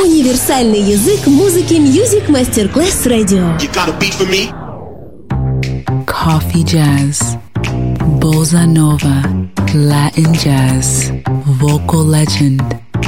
[0.00, 3.56] Универсальный язык музыки Music Masterclass Radio.
[3.60, 4.52] You got a beat for me?
[6.06, 7.36] Coffee jazz,
[8.20, 9.22] bossa nova,
[9.74, 11.10] Latin jazz,
[11.60, 12.62] vocal legend.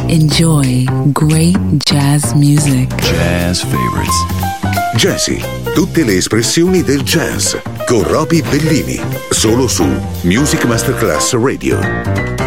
[0.09, 2.88] Enjoy great jazz music.
[3.03, 4.49] Jazz favorites.
[4.97, 5.40] Jazzy,
[5.74, 7.54] tutte le espressioni del jazz
[7.87, 9.01] con Roby Bellini,
[9.31, 9.87] solo su
[10.22, 12.42] Music Masterclass Radio.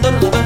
[0.00, 0.37] Thank you.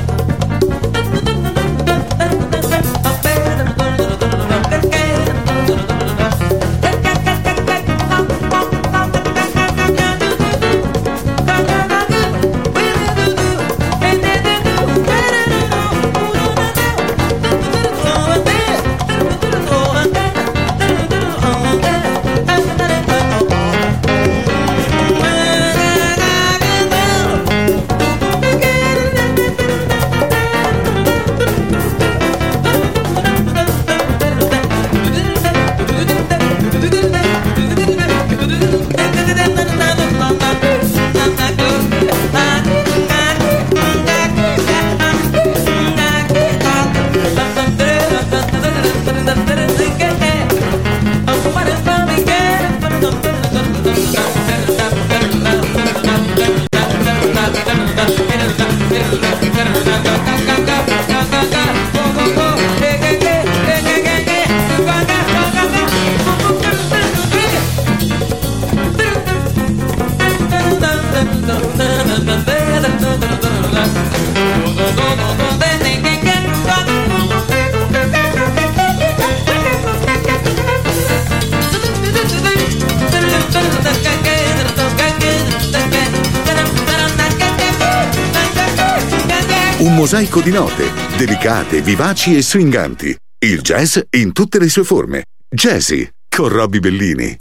[90.13, 93.17] Mosaico di note, delicate, vivaci e swinganti.
[93.47, 95.25] Il jazz in tutte le sue forme.
[95.49, 97.35] Jazzy, con Robbie Bellini.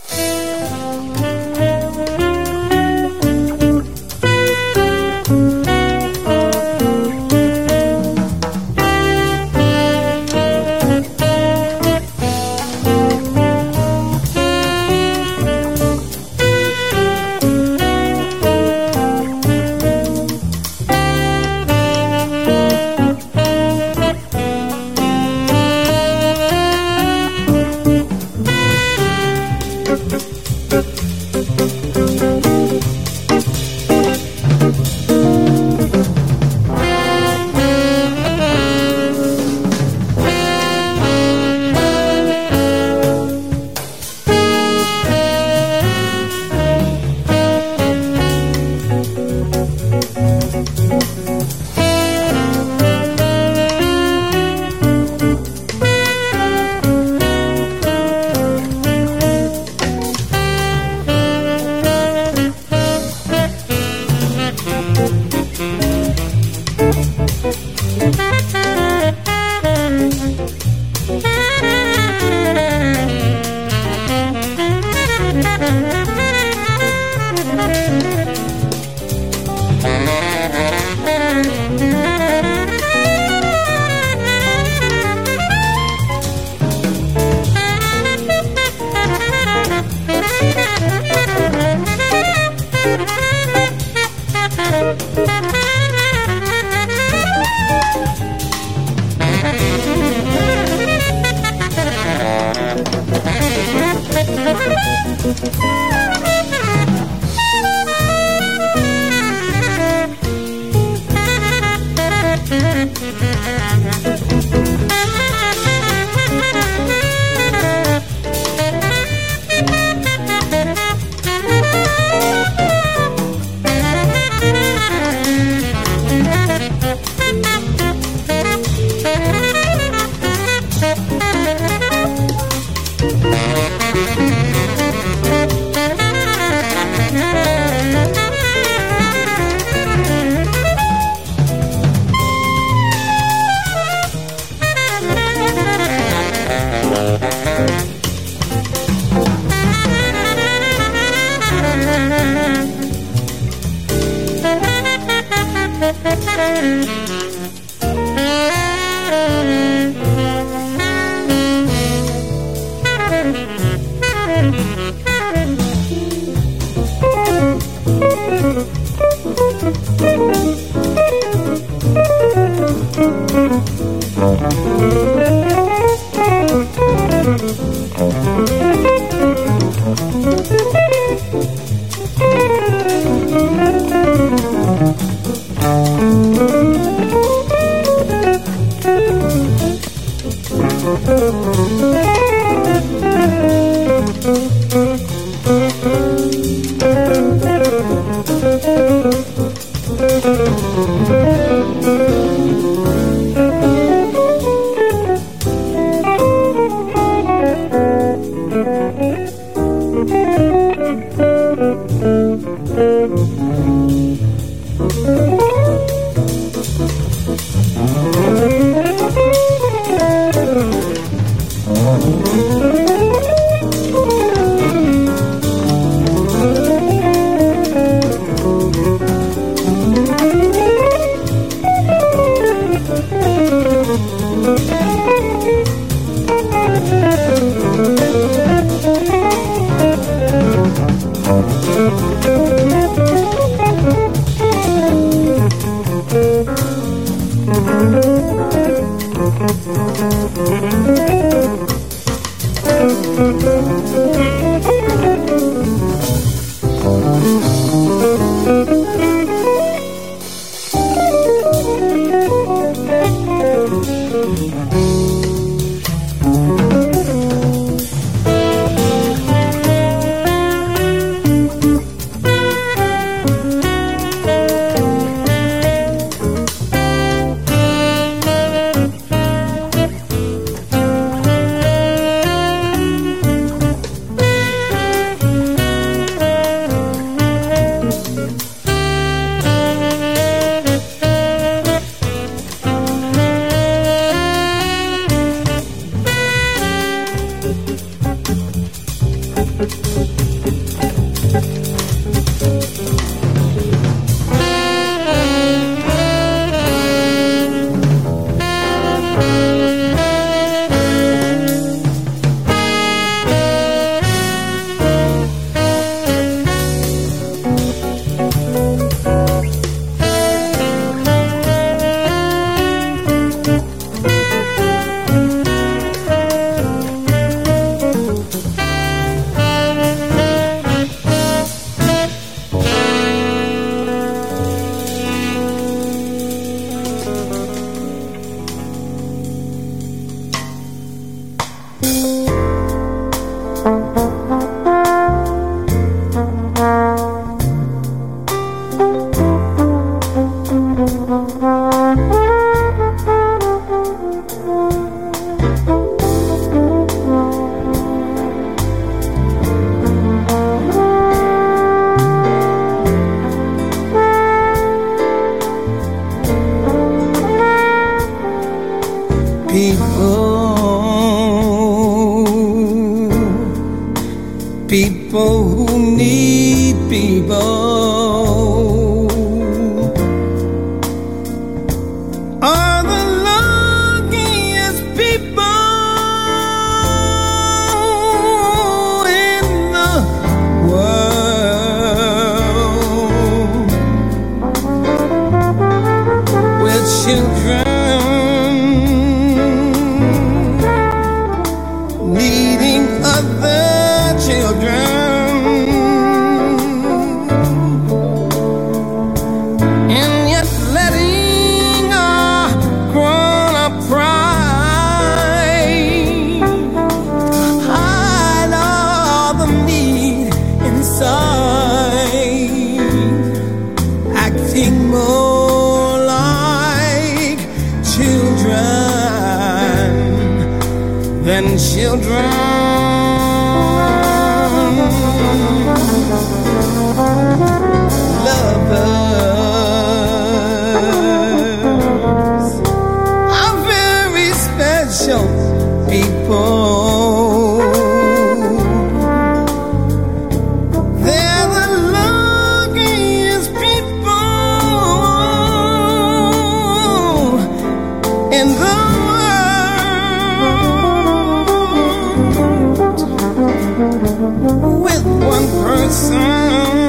[465.91, 466.79] person,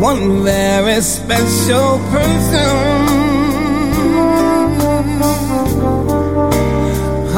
[0.00, 2.76] one very special person.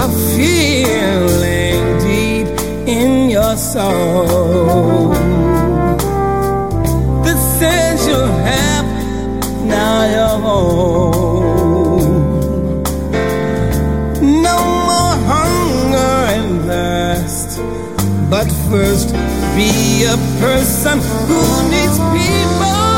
[0.04, 2.48] A feeling deep
[2.86, 5.08] in your soul.
[7.24, 8.86] The sense you have
[9.66, 11.33] now your home.
[18.74, 19.12] first
[19.54, 22.93] be a person who needs people.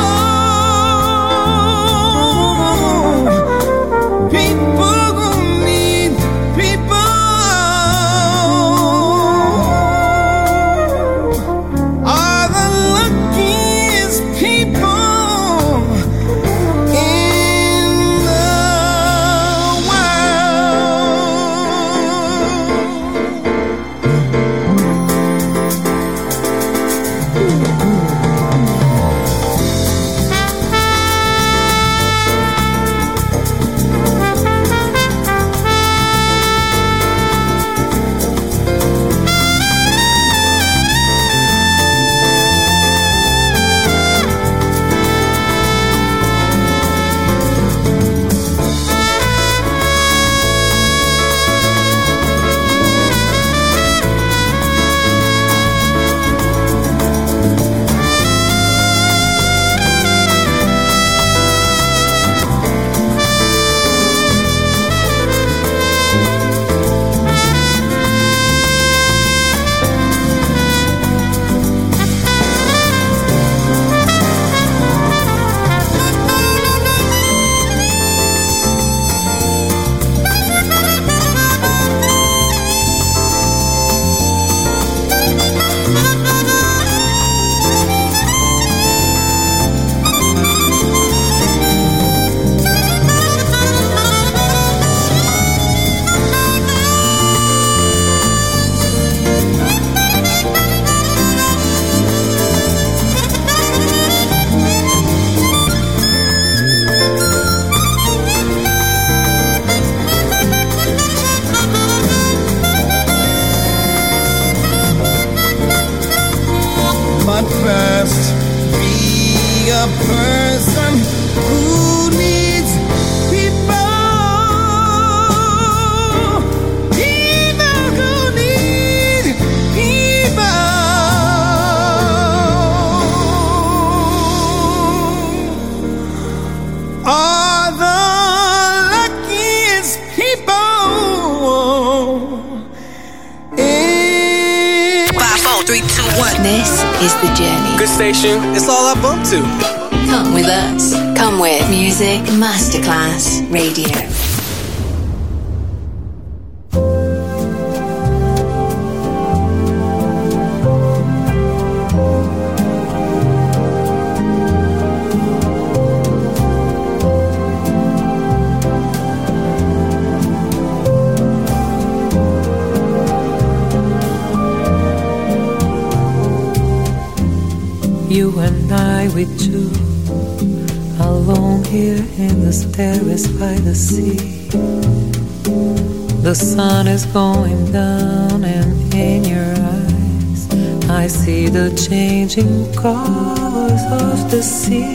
[186.96, 190.40] Is going down, and in your eyes,
[190.88, 194.94] I see the changing colors of the sea.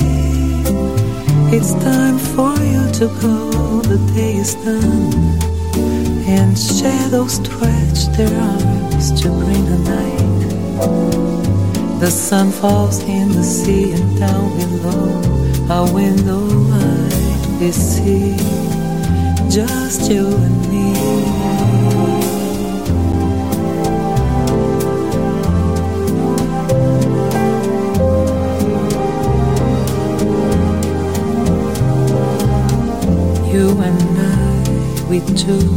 [1.56, 3.36] It's time for you to go,
[3.94, 5.14] the day is done,
[6.38, 10.40] and shadows stretch their arms to bring the night.
[12.00, 15.06] The sun falls in the sea and down below
[15.70, 17.12] our window light
[17.60, 18.36] we see
[19.52, 20.91] just you and me.
[35.12, 35.68] We two,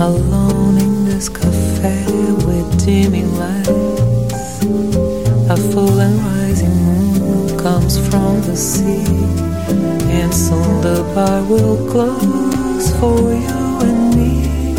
[0.00, 2.06] alone in this cafe
[2.46, 4.62] with dimming lights.
[5.50, 9.04] A full and rising moon comes from the sea,
[10.18, 14.74] and soon the bar will close for you and me.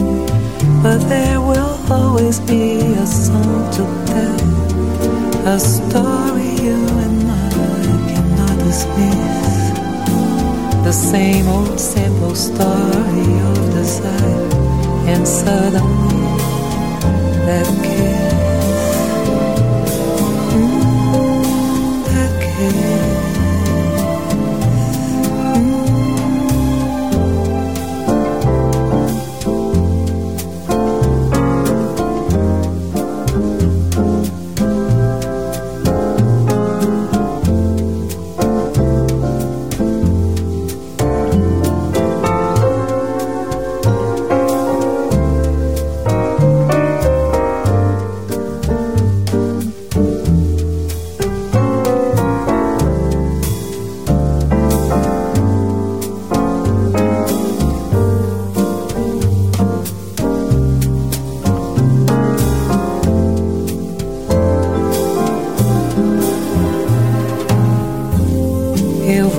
[0.81, 7.51] But there will always be a song to tell, a story you and I
[8.09, 9.70] cannot dismiss.
[10.91, 14.49] The same old simple story of desire,
[15.07, 16.37] and suddenly
[17.45, 18.10] that kiss.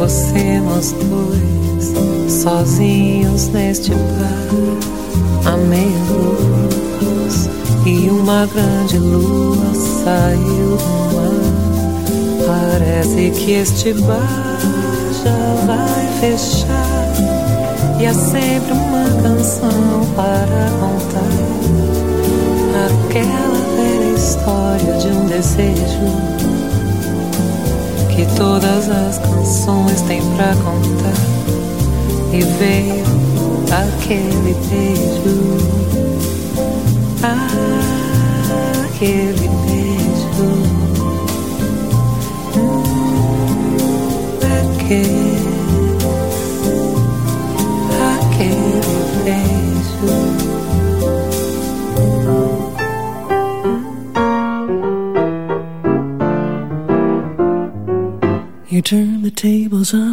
[0.03, 7.49] Você, nós dois, sozinhos neste bar, a meia luz
[7.87, 11.39] e uma grande lua saiu do mar.
[12.45, 14.59] Parece que este bar
[15.23, 17.13] já vai fechar
[18.01, 21.53] e há sempre uma canção para contar.
[22.87, 26.32] Aquela velha história de um desejo
[28.25, 31.15] que todas as canções têm pra contar.
[32.33, 33.05] E veio
[33.71, 35.59] aquele beijo,
[38.85, 40.51] aquele beijo,
[42.57, 42.87] hum,
[44.77, 45.32] aquele,
[59.91, 60.12] the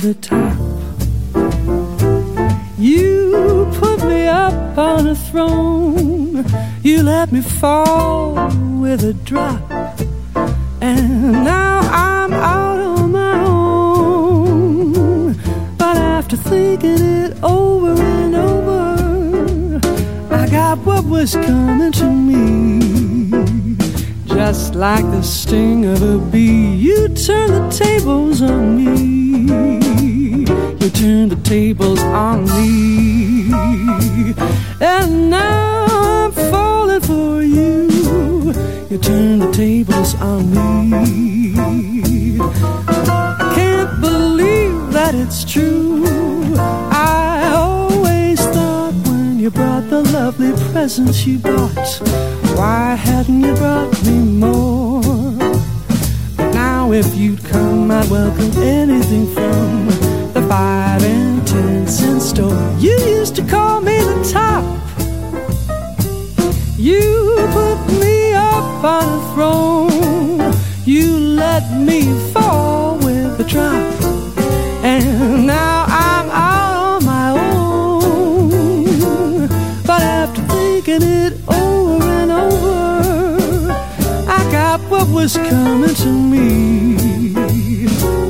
[0.00, 0.56] the top.
[2.78, 6.44] You put me up on a throne.
[6.82, 8.34] You let me fall
[8.80, 9.60] with a drop.
[10.80, 15.32] And now I'm out on my own.
[15.76, 19.80] But after thinking it over and over,
[20.30, 22.97] I got what was coming to me.
[24.48, 29.60] Just like the sting of a bee, you turn the tables on me.
[30.80, 33.52] You turn the tables on me.
[34.80, 37.90] And now I'm falling for you.
[38.88, 42.38] You turn the tables on me.
[42.88, 45.87] I can't believe that it's true.
[50.80, 51.90] Presents you bought,
[52.56, 55.02] why hadn't you brought me more?
[56.36, 59.86] But now if you'd come, I'd welcome anything from
[60.34, 62.76] the five and ten cent store.
[62.78, 64.64] You used to call me the top.
[66.78, 67.02] You
[67.58, 70.54] put me up on a throne.
[70.84, 71.06] You
[71.44, 73.94] let me fall with a drop,
[74.84, 75.77] and now
[80.98, 83.72] thinking it over and over,
[84.28, 86.96] I got what was coming to me.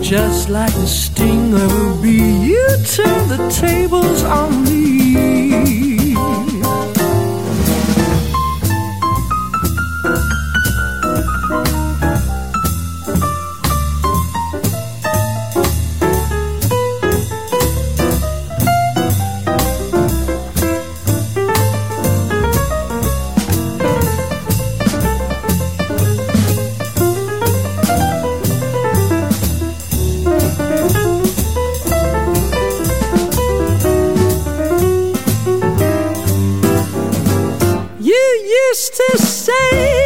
[0.03, 5.08] Just like the sting of a bee, you turned the tables on me.
[39.49, 39.98] sei.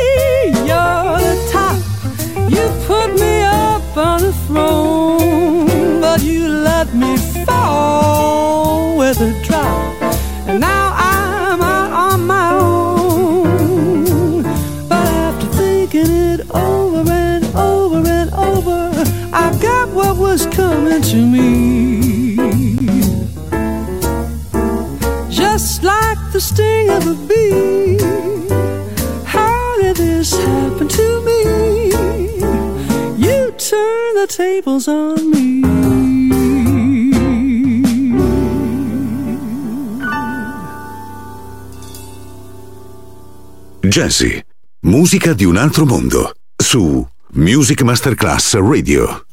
[34.43, 35.61] Tables on me.
[43.81, 44.43] Jazzy,
[44.81, 49.27] musica di un altro mondo, su Music Masterclass Radio.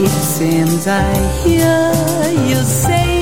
[0.00, 3.17] It seems I hear you say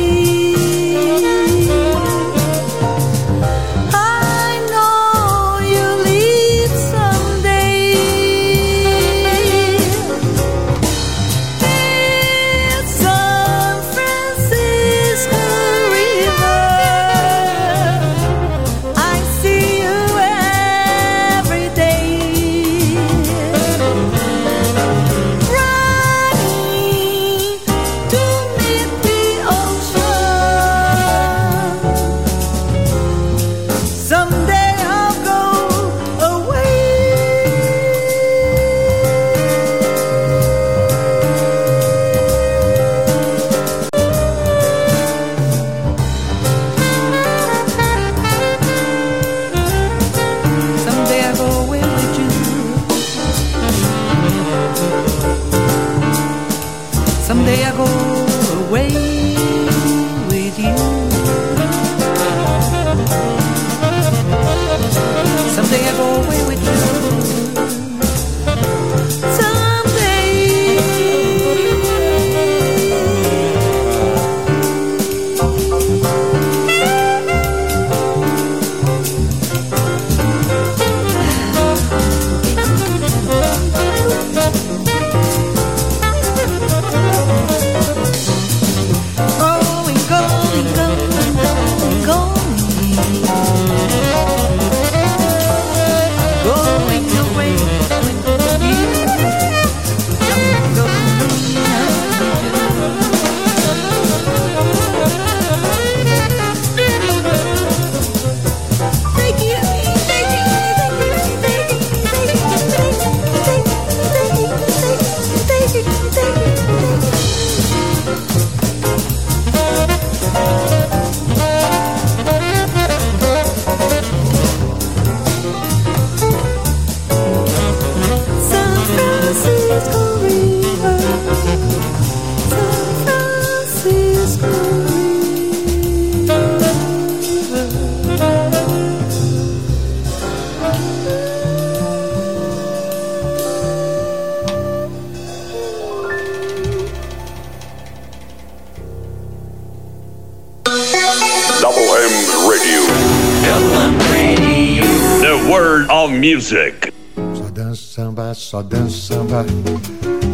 [156.47, 156.92] music.
[157.34, 159.44] Só dança samba, só dança samba.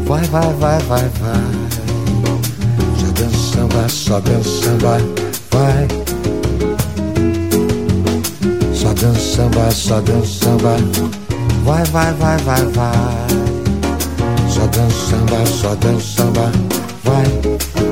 [0.04, 1.40] Vai, vai, vai, vai, vai.
[2.98, 4.98] Só dança samba, só dança samba.
[5.50, 5.88] Vai.
[8.74, 10.76] Só dança samba, só dança samba.
[11.64, 13.26] Vai, vai, vai, vai, vai.
[14.50, 16.52] Só dança samba, só dança samba.
[17.04, 17.91] Vai.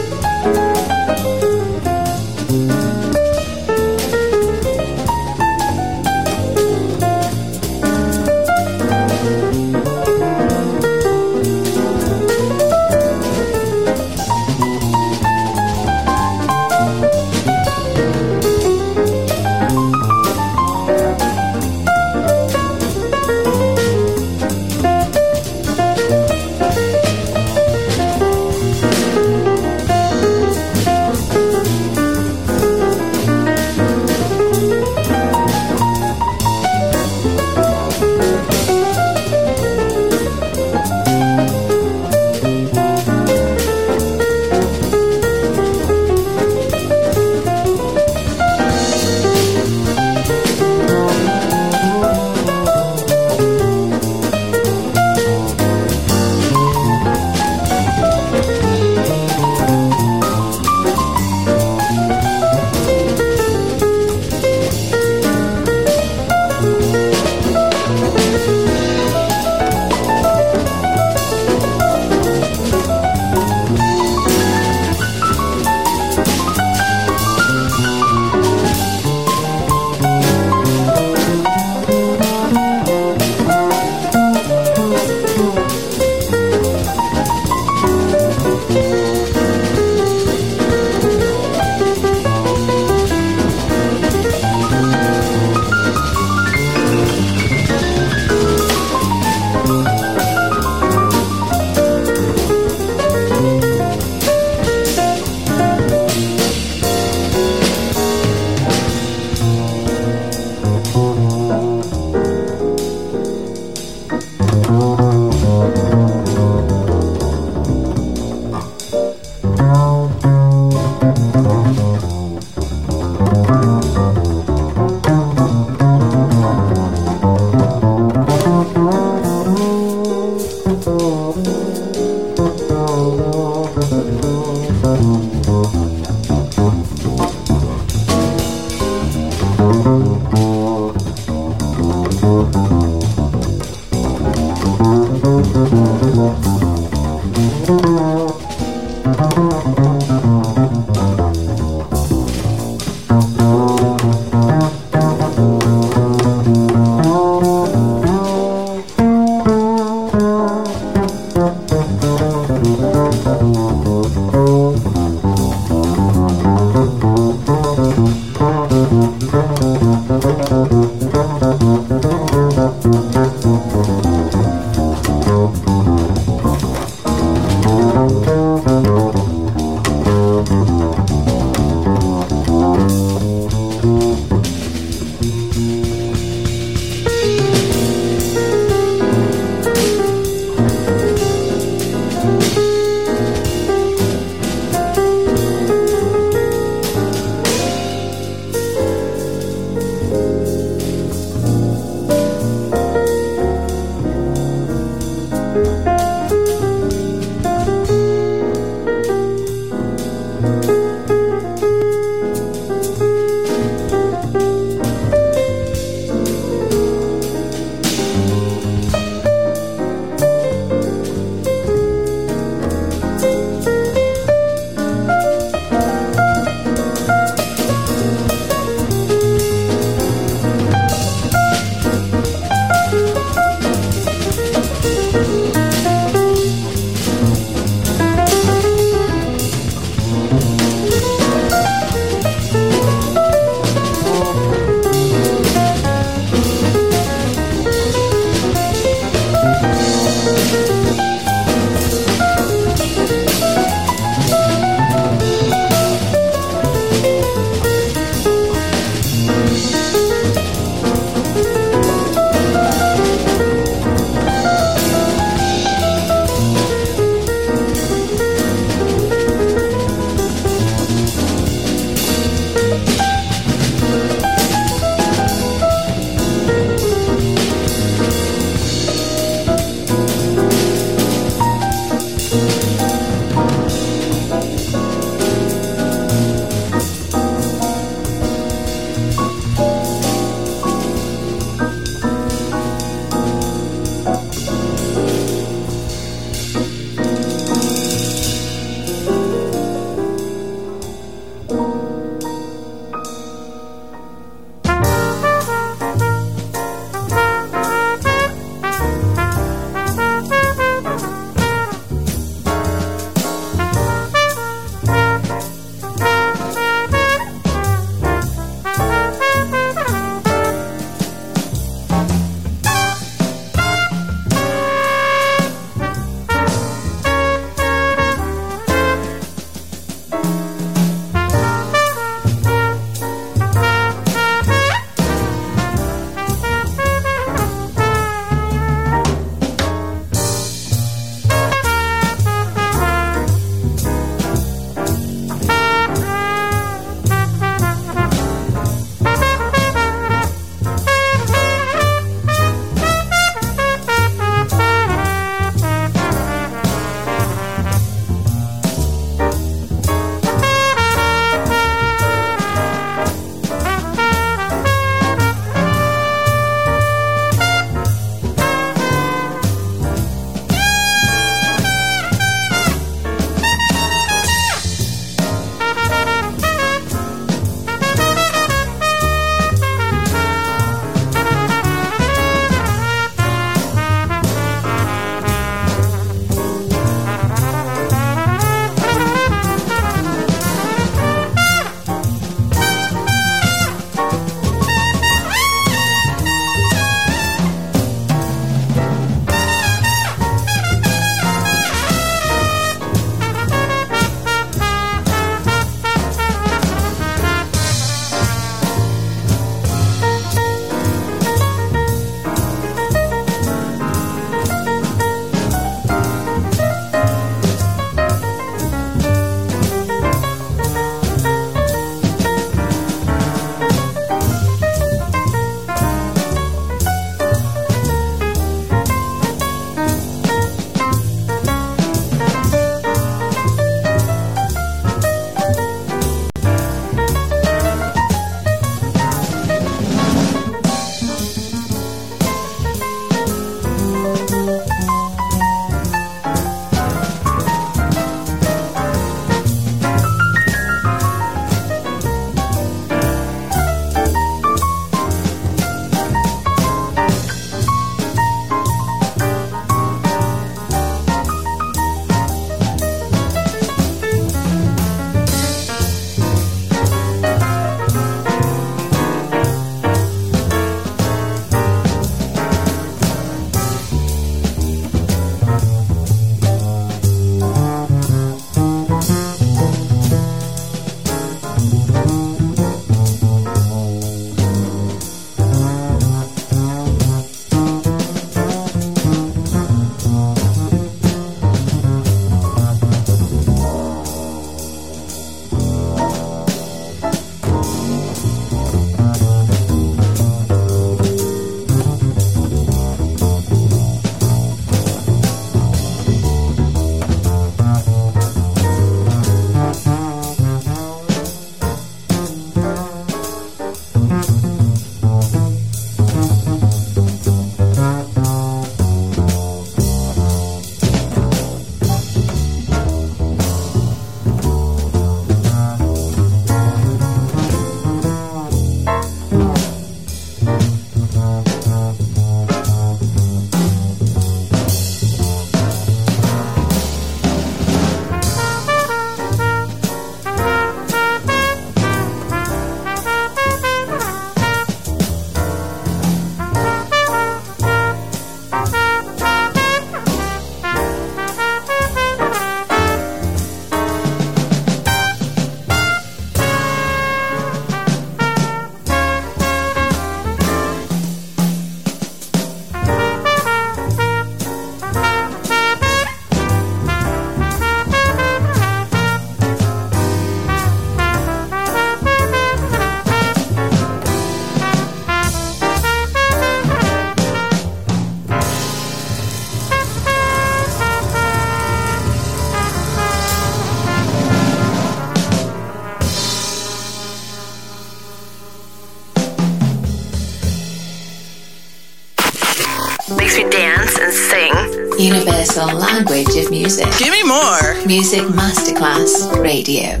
[593.14, 594.52] Makes me dance and sing.
[594.98, 596.86] Universal language of music.
[596.98, 597.74] Give me more.
[597.86, 600.00] Music Masterclass Radio.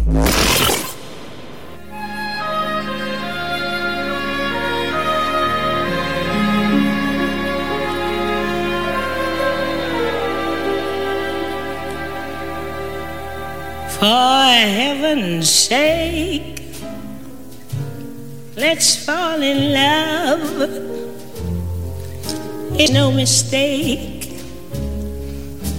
[13.98, 16.60] For heaven's sake,
[18.56, 20.95] let's fall in love
[22.78, 24.28] it's no mistake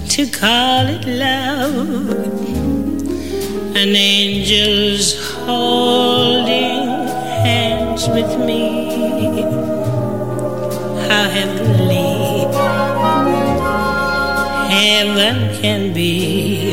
[0.08, 2.10] to call it love.
[3.76, 6.88] An angel's holding
[7.46, 9.42] hands with me.
[11.06, 12.50] How heavenly
[14.74, 16.72] heaven can be.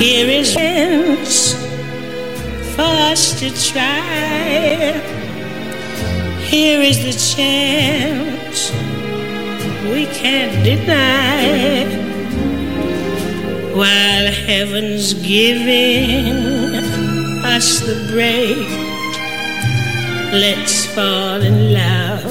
[0.00, 1.54] Here is chance
[2.74, 5.00] for us to try.
[6.50, 8.37] Here is the chance
[9.92, 11.84] we can't deny.
[13.74, 16.74] While heaven's giving
[17.44, 18.68] us the break,
[20.32, 22.22] let's fall in love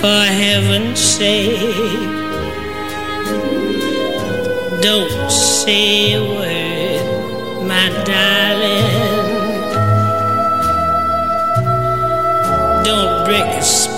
[0.00, 2.10] for heaven's sake.
[4.82, 9.01] Don't say a word, my darling.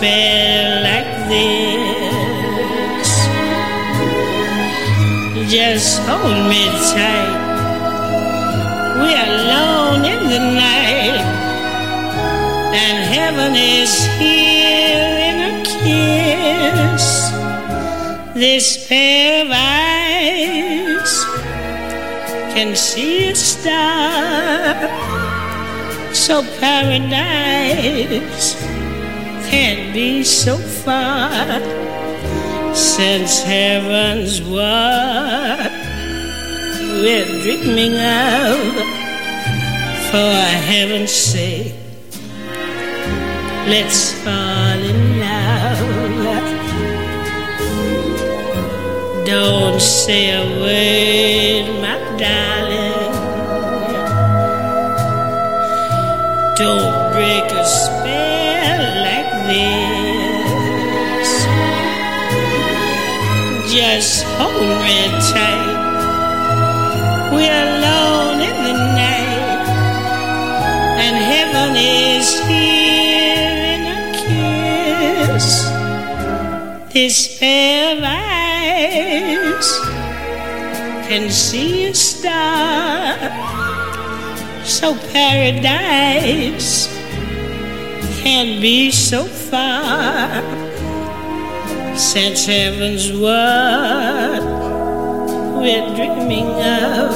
[0.05, 3.11] A spell like this.
[5.51, 7.43] Just hold me tight.
[8.97, 11.21] We're alone in the night,
[12.75, 17.07] and heaven is here in a kiss.
[18.35, 21.13] This pair of eyes
[22.55, 24.75] can see a star,
[26.13, 28.55] so paradise
[29.55, 31.61] can't be so far
[32.75, 35.71] since heaven's what
[37.03, 38.59] we're dreaming of.
[40.11, 40.35] For
[40.71, 41.77] heaven's sake,
[43.73, 45.79] let's fall in love.
[49.25, 53.15] Don't say a word, my darling.
[56.57, 57.44] Don't break
[63.75, 64.99] Just hold me
[65.33, 65.83] tight.
[67.33, 69.67] We're alone in the night,
[71.05, 74.01] and heaven is here in a
[75.35, 75.49] kiss.
[76.93, 79.69] This pair of eyes
[81.09, 83.17] can see a star,
[84.65, 86.89] so paradise
[88.23, 89.27] can't be so
[91.97, 94.43] since heaven's what
[95.61, 97.15] we're dreaming of.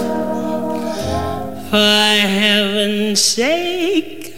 [1.71, 4.35] For heaven's sake,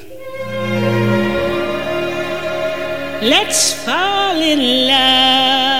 [3.22, 5.79] let's fall in love.